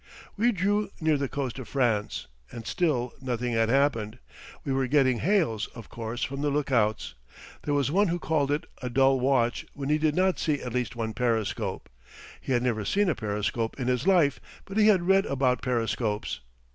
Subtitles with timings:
[0.35, 4.17] We drew near the coast of France, and still nothing had happened.
[4.65, 7.13] We were getting hails, of course, from the lookouts.
[7.61, 10.73] There was one who called it a dull watch when he did not see at
[10.73, 11.87] least one periscope.
[12.41, 16.39] He had never seen a periscope in his life, but he had read about periscopes.